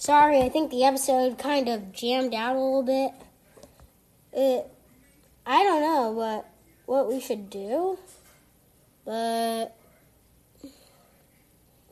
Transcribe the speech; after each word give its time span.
Sorry, 0.00 0.40
I 0.40 0.48
think 0.48 0.70
the 0.70 0.84
episode 0.84 1.38
kind 1.38 1.68
of 1.68 1.92
jammed 1.92 2.32
out 2.32 2.54
a 2.54 2.60
little 2.60 2.84
bit. 2.84 3.10
It, 4.32 4.70
I 5.44 5.64
don't 5.64 5.82
know 5.82 6.12
what 6.12 6.48
what 6.86 7.08
we 7.08 7.20
should 7.20 7.50
do, 7.50 7.98
but 9.04 9.76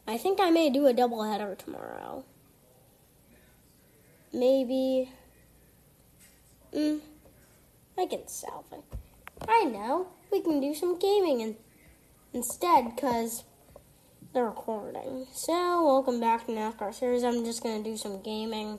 I 0.06 0.19
think 0.19 0.38
I 0.40 0.50
may 0.50 0.71
do 0.71 0.87
a 0.87 0.92
double 0.92 1.24
header 1.24 1.56
tomorrow. 1.56 2.24
Maybe. 4.32 5.11
Mm, 6.73 7.00
I 7.98 8.07
can 8.07 8.29
solve 8.29 8.66
it. 8.70 8.84
I 9.48 9.64
know. 9.64 10.07
We 10.30 10.43
can 10.43 10.61
do 10.61 10.75
some 10.75 10.96
gaming 10.96 11.41
in, 11.41 11.57
instead, 12.32 12.95
because 12.95 13.43
they're 14.37 14.45
recording. 14.45 15.27
So, 15.32 15.82
welcome 15.87 16.21
back 16.21 16.45
to 16.45 16.52
NASCAR 16.52 16.93
Series. 16.93 17.25
I'm 17.25 17.43
just 17.43 17.62
going 17.62 17.82
to 17.82 17.91
do 17.91 17.96
some 17.96 18.21
gaming, 18.21 18.79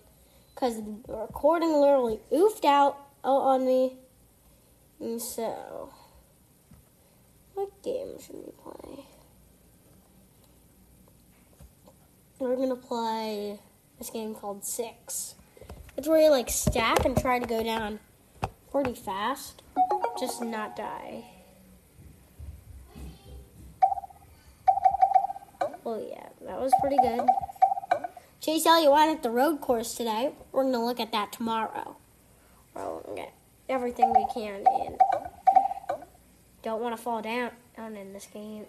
because 0.53 0.75
the 0.75 1.01
recording 1.07 1.73
literally 1.81 2.19
oofed 2.31 2.63
out 2.63 2.95
on 3.23 3.65
me. 3.65 3.97
And 4.99 5.19
so, 5.19 5.91
what 7.55 7.71
game 7.81 8.19
should 8.23 8.35
we 8.35 8.51
play? 8.63 9.05
We're 12.37 12.55
going 12.55 12.69
to 12.69 12.75
play 12.75 13.59
this 13.97 14.11
game 14.11 14.35
called 14.35 14.63
Six. 14.63 15.33
It's 15.97 16.07
where 16.07 16.21
you 16.21 16.29
like 16.29 16.51
stack 16.51 17.03
and 17.03 17.19
try 17.19 17.39
to 17.39 17.47
go 17.47 17.63
down 17.63 17.97
pretty 18.71 18.93
fast, 18.93 19.63
just 20.19 20.39
not 20.39 20.75
die. 20.75 21.25
Oh 25.89 26.05
yeah, 26.05 26.27
that 26.45 26.59
was 26.59 26.73
pretty 26.81 26.97
good. 26.97 27.25
Chase 28.41 28.65
Elliott 28.65 28.91
won 28.91 29.07
at 29.07 29.23
the 29.23 29.29
road 29.29 29.61
course 29.61 29.95
today. 29.95 30.33
We're 30.51 30.63
gonna 30.63 30.83
look 30.83 30.99
at 30.99 31.13
that 31.13 31.31
tomorrow. 31.31 31.95
We're 32.75 32.99
gonna 33.03 33.15
get 33.15 33.33
everything 33.69 34.13
we 34.13 34.27
can 34.33 34.65
in. 34.81 34.97
Don't 36.61 36.81
want 36.81 36.93
to 36.97 37.01
fall 37.01 37.21
down, 37.21 37.51
down 37.77 37.95
in 37.95 38.11
this 38.11 38.27
game. 38.33 38.65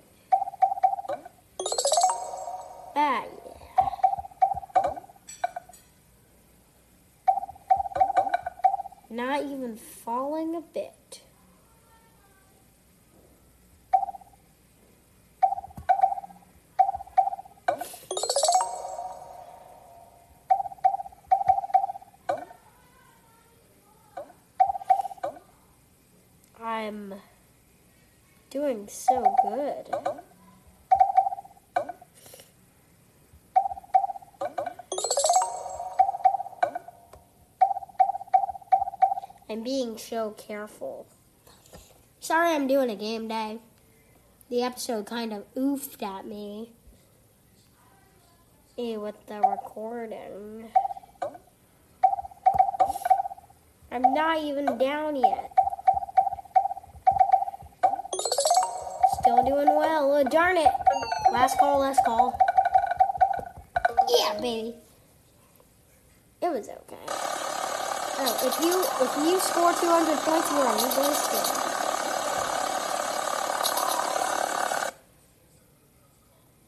Ah, 2.94 3.24
yeah. 3.24 4.90
Not 9.10 9.42
even 9.42 9.74
falling 9.76 10.54
a 10.54 10.60
bit. 10.60 10.92
So 28.92 29.34
good. 29.42 29.94
I'm 39.50 39.62
being 39.62 39.96
so 39.96 40.30
careful. 40.32 41.06
Sorry 42.20 42.54
I'm 42.54 42.66
doing 42.66 42.90
a 42.90 42.96
game 42.96 43.28
day. 43.28 43.58
The 44.50 44.62
episode 44.62 45.06
kind 45.06 45.32
of 45.32 45.44
oofed 45.54 46.02
at 46.02 46.26
me 46.26 46.72
with 48.76 49.26
the 49.26 49.40
recording. 49.40 50.70
I'm 53.90 54.02
not 54.14 54.42
even 54.42 54.78
down 54.78 55.16
yet. 55.16 55.57
Still 59.28 59.44
doing 59.44 59.76
well. 59.76 60.10
Oh, 60.10 60.24
darn 60.24 60.56
it. 60.56 60.72
Last 61.30 61.58
call, 61.58 61.80
last 61.80 62.02
call. 62.02 62.34
Yeah, 64.08 64.40
baby. 64.40 64.74
It 66.40 66.50
was 66.50 66.66
okay. 66.70 66.96
Oh, 68.20 68.34
if 68.46 68.58
you 68.64 68.80
if 69.04 69.16
you 69.30 69.38
score 69.38 69.74
200 69.74 70.16
points, 70.20 70.50
you're 70.50 70.66
on 70.66 70.76
this 70.78 71.28
game. 71.28 71.44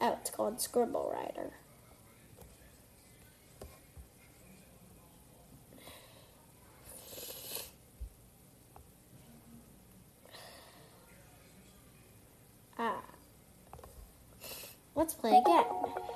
Oh, 0.03 0.19
it's 0.21 0.28
called 0.28 0.60
Scribble 0.60 1.10
Rider. 1.15 1.54
Ah. 12.82 13.03
Let's 15.10 15.21
play 15.21 15.38
again. 15.44 16.09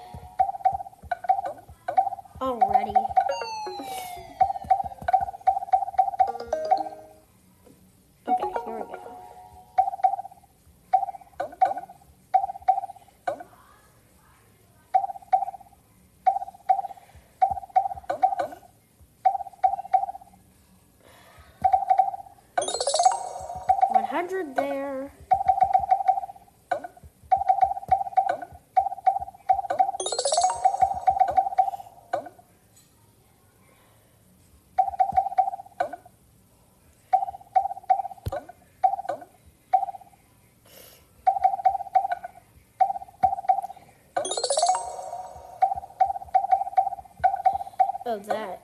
Oh, 48.15 48.19
that. 48.29 48.63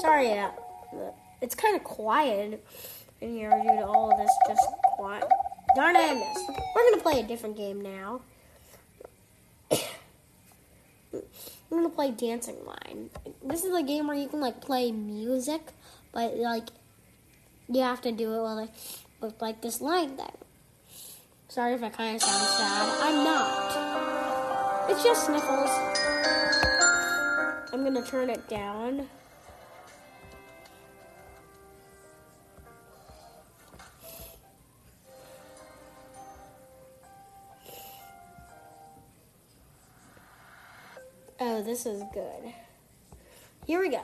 Sorry, 0.00 0.38
uh, 0.38 0.50
it's 1.42 1.56
kind 1.56 1.74
of 1.74 1.82
quiet 1.82 2.64
in 3.20 3.30
here 3.34 3.50
due 3.50 3.80
to 3.80 3.84
all 3.84 4.16
this 4.16 4.30
just 4.46 4.64
quiet. 4.82 5.24
Darn 5.74 5.96
it, 5.96 5.98
I 5.98 6.14
missed. 6.14 6.48
We're 6.76 6.90
gonna 6.92 7.02
play 7.02 7.18
a 7.18 7.24
different 7.24 7.56
game 7.56 7.80
now. 7.80 8.20
I'm 9.72 9.80
gonna 11.68 11.88
play 11.88 12.12
Dancing 12.12 12.64
Line. 12.64 13.10
This 13.42 13.64
is 13.64 13.74
a 13.74 13.82
game 13.82 14.06
where 14.06 14.16
you 14.16 14.28
can 14.28 14.38
like 14.38 14.60
play 14.60 14.92
music, 14.92 15.72
but 16.12 16.36
like 16.36 16.68
you 17.68 17.80
have 17.82 18.00
to 18.02 18.12
do 18.12 18.32
it 18.32 18.42
with 18.42 18.52
like, 18.52 18.70
with, 19.20 19.42
like 19.42 19.60
this 19.60 19.80
line 19.80 20.16
thing. 20.16 20.45
Sorry 21.48 21.74
if 21.74 21.82
I 21.82 21.88
kind 21.88 22.16
of 22.16 22.22
sound 22.22 22.42
sad. 22.42 22.98
I'm 23.02 23.24
not. 23.24 24.90
It's 24.90 25.02
just 25.02 25.26
sniffles. 25.26 25.70
I'm 27.72 27.82
gonna 27.84 28.04
turn 28.04 28.30
it 28.30 28.46
down. 28.48 29.08
Oh, 41.38 41.62
this 41.62 41.86
is 41.86 42.02
good. 42.12 42.52
Here 43.66 43.80
we 43.80 43.88
go. 43.88 44.02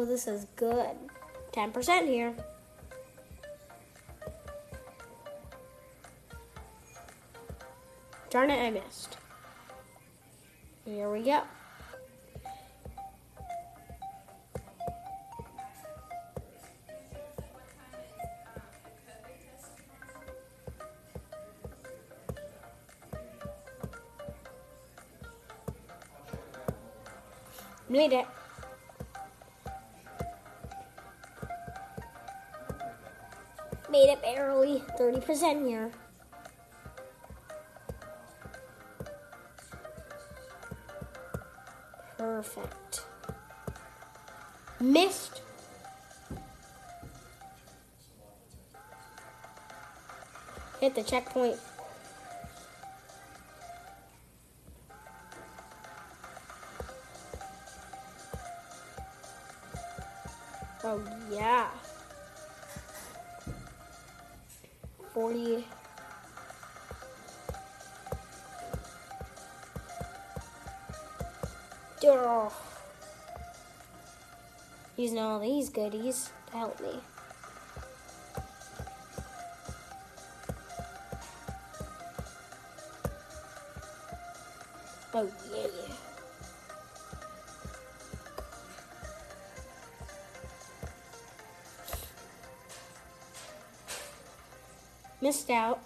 Oh, 0.00 0.06
this 0.06 0.26
is 0.26 0.46
good. 0.56 0.96
10% 1.52 2.06
here. 2.06 2.34
Darn 8.30 8.48
it, 8.48 8.62
I 8.62 8.70
missed. 8.70 9.18
Here 10.86 11.12
we 11.12 11.20
go. 11.22 11.42
Made 27.90 28.14
it. 28.14 28.26
Made 34.60 34.82
30% 34.98 35.66
here. 35.66 35.90
Perfect. 42.18 43.06
Missed. 44.78 45.40
Hit 50.78 50.94
the 50.94 51.02
checkpoint. 51.04 51.56
Oh, 60.84 61.02
yeah. 61.30 61.70
40. 65.20 65.66
Oh. 72.06 72.50
Using 74.96 75.18
all 75.18 75.38
these 75.40 75.68
goodies 75.68 76.30
to 76.46 76.56
help 76.56 76.80
me. 76.80 77.00
Oh, 85.12 85.28
yeah. 85.54 86.09
Missed 95.20 95.50
out. 95.50 95.82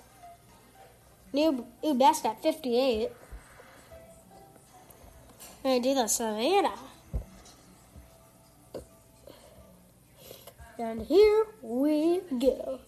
New, 1.32 1.66
new 1.82 1.94
best 1.94 2.24
at 2.24 2.40
58. 2.42 3.10
I 5.64 5.78
do 5.78 5.94
the 5.94 6.06
Savannah. 6.06 6.78
And 10.78 11.02
here 11.02 11.46
we 11.62 12.20
go. 12.38 12.80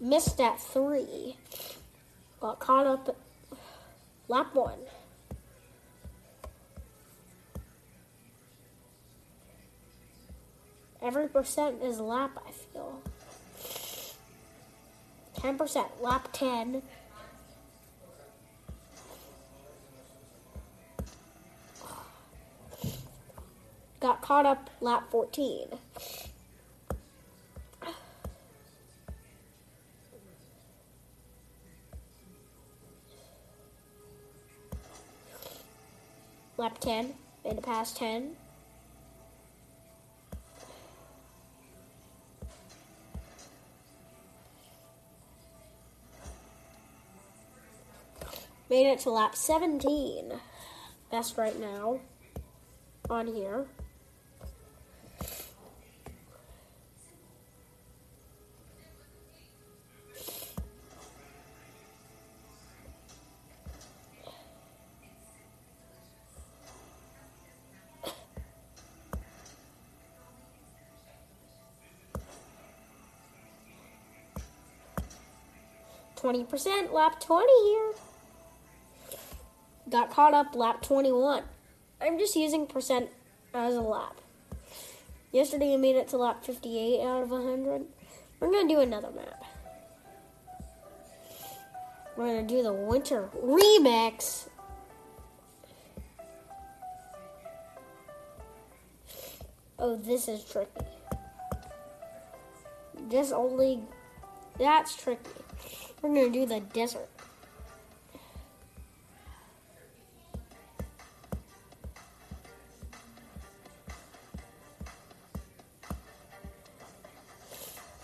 Missed 0.00 0.40
at 0.40 0.60
three. 0.60 1.36
Got 2.40 2.58
caught 2.58 2.86
up 2.86 3.16
lap 4.28 4.54
one. 4.54 4.78
Every 11.02 11.26
percent 11.26 11.82
is 11.82 11.98
lap, 11.98 12.38
I 12.46 12.52
feel. 12.52 13.02
10%, 15.36 15.84
lap 16.00 16.28
10. 16.32 16.80
Got 23.98 24.22
caught 24.22 24.46
up 24.46 24.70
lap 24.80 25.10
14. 25.10 25.66
Lap 36.56 36.78
10, 36.78 37.14
made 37.44 37.54
it 37.54 37.62
past 37.62 37.96
10. 37.96 38.36
Made 48.72 48.86
it 48.86 49.00
to 49.00 49.10
lap 49.10 49.36
17. 49.36 50.32
Best 51.10 51.36
right 51.36 51.60
now 51.60 52.00
on 53.10 53.26
here. 53.26 53.66
Twenty 76.16 76.44
percent, 76.44 76.94
lap 76.94 77.20
twenty 77.20 77.52
here. 77.64 77.92
Got 79.92 80.10
caught 80.10 80.32
up 80.32 80.54
lap 80.54 80.80
21. 80.80 81.42
I'm 82.00 82.18
just 82.18 82.34
using 82.34 82.66
percent 82.66 83.10
as 83.52 83.74
a 83.74 83.82
lap. 83.82 84.22
Yesterday 85.32 85.74
I 85.74 85.76
made 85.76 85.96
it 85.96 86.08
to 86.08 86.16
lap 86.16 86.42
58 86.42 87.04
out 87.04 87.24
of 87.24 87.30
100. 87.30 87.84
We're 88.40 88.50
going 88.50 88.66
to 88.66 88.74
do 88.74 88.80
another 88.80 89.10
map. 89.10 89.44
We're 92.16 92.24
going 92.24 92.46
to 92.46 92.54
do 92.54 92.62
the 92.62 92.72
winter 92.72 93.28
remix. 93.36 94.48
Oh, 99.78 99.96
this 99.96 100.26
is 100.26 100.42
tricky. 100.44 100.70
This 103.10 103.30
only, 103.30 103.80
that's 104.58 104.96
tricky. 104.96 105.28
We're 106.00 106.14
going 106.14 106.32
to 106.32 106.38
do 106.38 106.46
the 106.46 106.60
desert. 106.60 107.10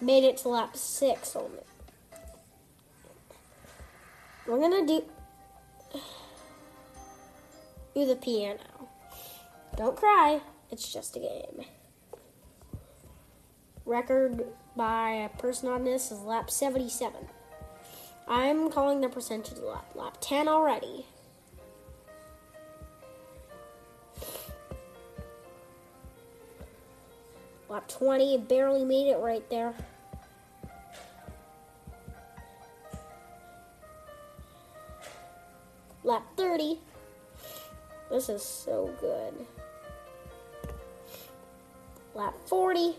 Made 0.08 0.25
it 0.25 0.38
to 0.38 0.49
lap 0.49 0.75
six 0.75 1.37
only. 1.37 1.60
We're 4.46 4.58
gonna 4.58 4.87
do 4.87 5.05
do 7.94 8.06
the 8.06 8.16
piano. 8.16 8.88
Don't 9.76 9.94
cry. 9.94 10.40
It's 10.70 10.90
just 10.90 11.14
a 11.16 11.19
game. 11.19 11.67
Record 13.84 14.46
by 14.74 15.10
a 15.10 15.29
person 15.29 15.69
on 15.69 15.84
this 15.84 16.10
is 16.10 16.20
lap 16.20 16.50
77. 16.50 17.29
I'm 18.27 18.70
calling 18.70 19.03
the 19.03 19.10
percentage 19.10 19.58
lap. 19.58 19.91
Lap 19.94 20.17
10 20.22 20.48
already. 20.48 21.05
Lap 27.69 27.86
20, 27.88 28.38
barely 28.38 28.86
made 28.86 29.10
it 29.10 29.19
right 29.19 29.48
there. 29.50 29.74
30. 36.58 36.79
This 38.10 38.29
is 38.29 38.43
so 38.43 38.91
good. 39.00 39.46
Lap 42.15 42.34
40. 42.46 42.94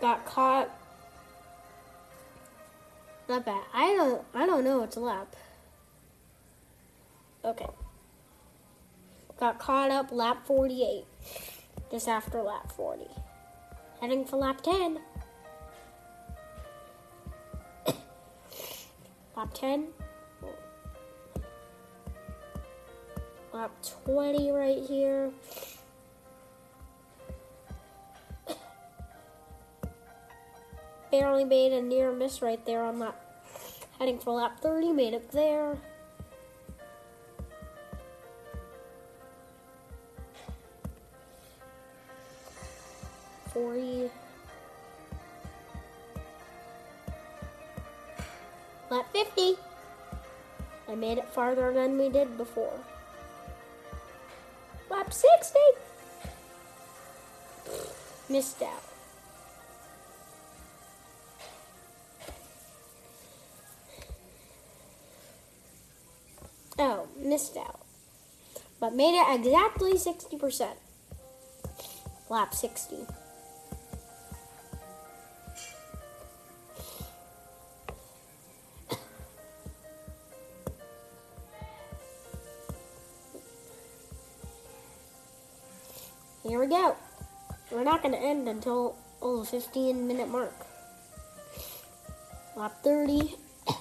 Got 0.00 0.24
caught. 0.26 0.70
Not 3.28 3.44
bad. 3.44 3.62
I 3.74 3.94
don't 3.94 4.24
I 4.32 4.46
don't 4.46 4.62
know 4.62 4.78
what's 4.78 4.96
a 4.96 5.00
lap. 5.00 5.34
Okay. 7.44 7.66
Got 9.40 9.58
caught 9.58 9.90
up 9.90 10.10
lap 10.10 10.46
48, 10.46 11.04
just 11.92 12.08
after 12.08 12.42
lap 12.42 12.72
40. 12.72 13.04
Heading 14.00 14.24
for 14.24 14.36
lap 14.36 14.62
10. 14.62 14.98
Lap 19.38 19.54
10. 19.54 19.88
Lap 23.52 23.70
20 24.04 24.50
right 24.50 24.82
here. 24.82 25.30
Barely 31.12 31.44
made 31.44 31.72
a 31.72 31.80
near 31.80 32.10
miss 32.10 32.42
right 32.42 32.66
there 32.66 32.82
on 32.82 32.98
that. 32.98 33.14
Heading 34.00 34.18
for 34.18 34.32
lap 34.32 34.58
30, 34.60 34.92
made 34.92 35.14
it 35.14 35.30
there. 35.30 35.78
Lap 48.90 49.06
50. 49.12 49.56
I 50.88 50.94
made 50.94 51.18
it 51.18 51.28
farther 51.28 51.72
than 51.72 51.98
we 51.98 52.08
did 52.08 52.38
before. 52.38 52.72
Lap 54.90 55.12
60! 55.12 55.58
Missed 58.30 58.62
out. 58.62 58.82
Oh, 66.78 67.08
missed 67.18 67.56
out. 67.56 67.80
But 68.80 68.94
made 68.94 69.18
it 69.18 69.40
exactly 69.40 69.94
60%. 69.94 70.68
Lap 72.30 72.54
60. 72.54 73.06
Go. 86.68 86.96
We're 87.70 87.84
not 87.84 88.02
going 88.02 88.14
to 88.14 88.20
end 88.20 88.46
until 88.46 88.96
oh, 89.22 89.40
the 89.40 89.46
15 89.46 90.06
minute 90.06 90.28
mark. 90.28 90.54
Lap 92.56 92.72
30. 92.82 93.34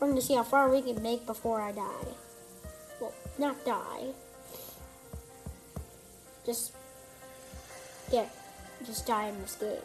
We're 0.00 0.08
going 0.08 0.14
to 0.16 0.20
see 0.20 0.34
how 0.34 0.42
far 0.42 0.68
we 0.70 0.82
can 0.82 1.02
make 1.02 1.24
before 1.24 1.60
I 1.60 1.72
die. 1.72 2.06
Well, 3.00 3.14
not 3.38 3.64
die. 3.64 4.08
Just 6.44 6.72
get, 8.10 8.30
just 8.84 9.06
die 9.06 9.28
in 9.28 9.40
this 9.40 9.56
game. 9.56 9.78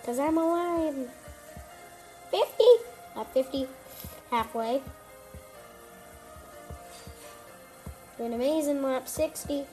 Because 0.00 0.20
I'm 0.20 0.38
alive. 0.38 1.10
50. 2.30 2.64
Lap 3.16 3.32
50. 3.34 3.66
Halfway. 4.30 4.82
Doing 8.18 8.34
amazing. 8.34 8.82
Lap 8.82 9.08
60. 9.08 9.66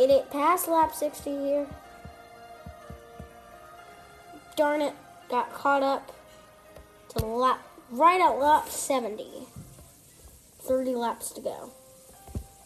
Made 0.00 0.08
it 0.08 0.30
past 0.30 0.66
lap 0.66 0.94
60 0.94 1.30
here. 1.30 1.66
Darn 4.56 4.80
it, 4.80 4.94
got 5.28 5.52
caught 5.52 5.82
up 5.82 6.10
to 7.10 7.26
lap 7.26 7.60
right 7.90 8.18
at 8.18 8.38
lap 8.38 8.70
70. 8.70 9.26
30 10.60 10.94
laps 10.94 11.32
to 11.32 11.42
go. 11.42 11.72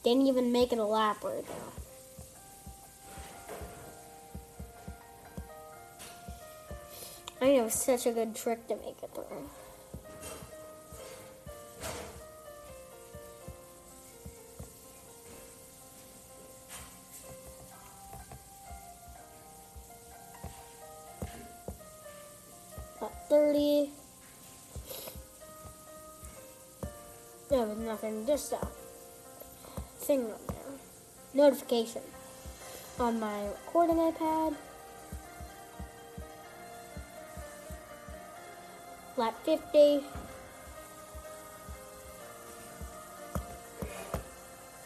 Didn't 0.04 0.28
even 0.28 0.52
make 0.52 0.72
it 0.72 0.78
a 0.78 0.84
lap 0.84 1.24
right 1.24 1.44
now. 1.44 1.72
I 7.42 7.56
know 7.56 7.68
such 7.68 8.06
a 8.06 8.12
good 8.12 8.36
trick 8.36 8.68
to 8.68 8.76
make 8.76 9.02
it 9.02 9.10
through. 9.12 9.50
There 27.48 27.66
was 27.66 27.76
nothing, 27.78 28.26
just 28.26 28.52
a 28.52 28.58
thing 29.98 30.22
on 30.22 30.40
there. 30.48 30.56
Notification 31.34 32.02
on 32.98 33.20
my 33.20 33.46
recording 33.48 33.96
iPad. 33.96 34.54
Lap 39.16 39.34
50. 39.44 40.04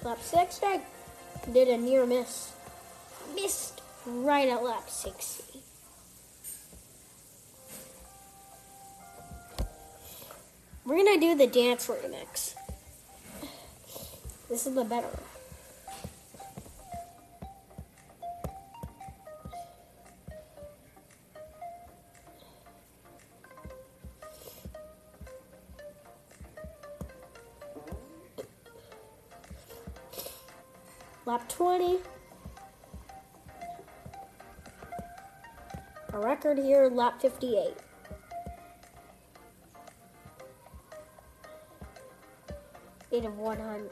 Lap 0.02 0.18
60. 0.20 0.66
Did 1.52 1.68
a 1.68 1.78
near 1.78 2.06
miss. 2.06 2.52
Missed 3.34 3.82
right 4.04 4.48
at 4.48 4.64
lap 4.64 4.90
60. 4.90 5.47
We're 10.88 11.04
gonna 11.04 11.20
do 11.20 11.34
the 11.34 11.46
dance 11.46 11.86
remix. 11.86 12.54
This 14.48 14.66
is 14.66 14.74
the 14.74 14.84
better. 14.84 15.06
Lap 31.26 31.46
20. 31.50 31.98
A 36.14 36.18
record 36.18 36.56
here, 36.56 36.88
lap 36.88 37.20
58. 37.20 37.74
Eight 43.10 43.24
of 43.24 43.38
100. 43.38 43.90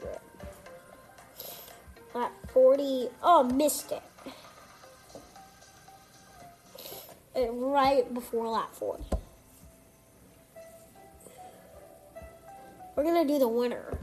Lap 2.13 2.31
40. 2.53 3.09
Oh, 3.23 3.43
missed 3.43 3.91
it. 3.91 4.03
Uh, 7.35 7.51
Right 7.51 8.11
before 8.13 8.47
lap 8.47 8.73
40. 8.73 9.03
We're 12.95 13.03
gonna 13.03 13.25
do 13.25 13.37
the 13.37 13.47
winner. 13.47 13.99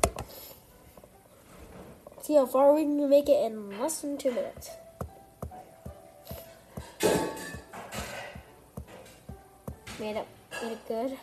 See 2.22 2.34
how 2.36 2.46
far 2.46 2.72
we 2.72 2.82
can 2.82 3.10
make 3.10 3.28
it 3.28 3.44
in 3.44 3.78
less 3.80 4.00
than 4.00 4.16
two 4.16 4.30
minutes. 4.30 4.70
Made 9.98 10.16
it, 10.16 10.26
made 10.62 10.72
it 10.72 10.88
good. 10.88 11.18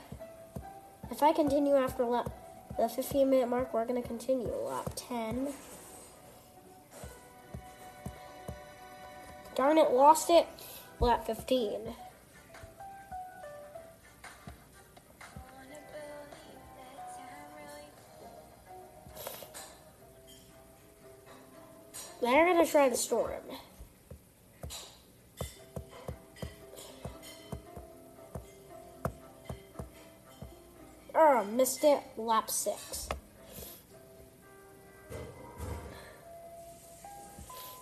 If 1.10 1.24
I 1.24 1.33
continue 1.33 1.75
after 1.75 2.03
lap, 2.05 2.29
the 2.77 2.89
15 2.89 3.29
minute 3.29 3.49
mark, 3.49 3.73
we're 3.73 3.85
gonna 3.85 4.01
continue. 4.01 4.53
Lap 4.65 4.89
10. 4.95 5.53
Darn 9.55 9.77
it, 9.77 9.91
lost 9.91 10.29
it. 10.29 10.47
Lap 10.99 11.25
15. 11.25 11.93
They're 22.21 22.45
gonna 22.45 22.67
try 22.67 22.87
the 22.87 22.95
storm. 22.95 23.41
Oh, 31.23 31.43
missed 31.43 31.83
it. 31.83 31.99
Lap 32.17 32.49
six. 32.49 33.07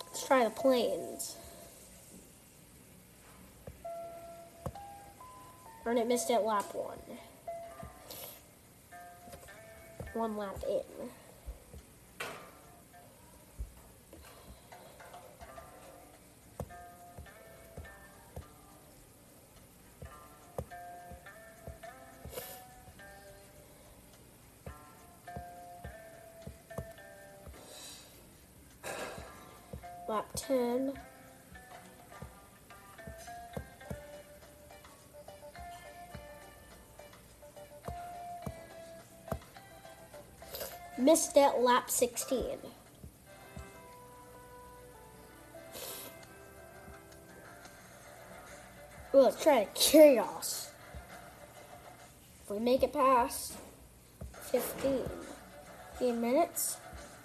Let's 0.06 0.26
try 0.26 0.44
the 0.44 0.50
planes. 0.50 1.36
Darn 5.82 5.96
it, 5.96 6.06
missed 6.06 6.28
it. 6.28 6.42
Lap 6.42 6.66
one. 6.74 6.98
One 10.12 10.36
lap 10.36 10.58
in. 10.68 11.08
Lap 30.10 30.26
10. 30.34 30.92
Missed 40.98 41.36
at 41.36 41.62
lap 41.62 41.88
16. 41.88 42.40
Ooh, 49.14 49.18
let's 49.18 49.40
try 49.40 49.68
chaos. 49.74 50.72
If 52.42 52.50
we 52.50 52.58
make 52.58 52.82
it 52.82 52.92
past 52.92 53.52
15, 54.50 55.04
15 55.92 56.20
minutes, 56.20 56.78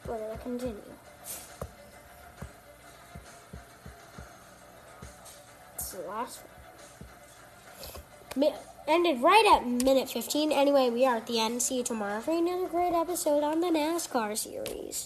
we're 0.07 0.19
gonna 0.19 0.37
continue. 0.37 1.04
Last 6.07 6.41
one. 8.35 8.53
Ended 8.87 9.21
right 9.21 9.51
at 9.51 9.67
minute 9.67 10.09
15. 10.09 10.51
Anyway, 10.51 10.91
we 10.91 11.05
are 11.07 11.15
at 11.15 11.25
the 11.25 11.39
end. 11.39 11.61
See 11.63 11.77
you 11.77 11.83
tomorrow 11.83 12.21
for 12.21 12.37
another 12.37 12.67
great 12.67 12.93
episode 12.93 13.43
on 13.43 13.59
the 13.59 13.67
NASCAR 13.67 14.37
series. 14.37 15.03